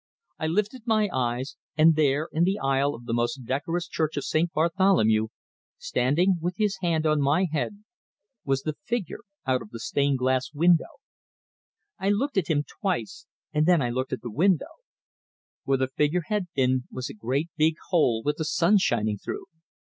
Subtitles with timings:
[0.39, 4.23] I lifted my eyes, and there, in the aisle of the most decorous church of
[4.25, 4.51] St.
[4.51, 5.27] Bartholomew,
[5.77, 7.83] standing with his hand on my head,
[8.43, 11.01] was the figure out of the stained glass window!
[11.99, 14.73] I looked at him twice, and then I looked at the window.
[15.65, 19.45] Where the figure had been was a great big hole with the sun shining through!